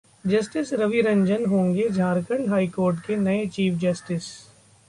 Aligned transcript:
justice 0.25 0.71
Ravi 0.73 1.01
Ranjan 1.01 1.45
होंगे 1.45 1.87
Jharkhand 1.89 2.49
high 2.49 2.67
court 2.69 3.05
के 3.05 3.15
नए 3.17 3.45
चीफ 3.47 3.77
जस्टिस 3.79 4.31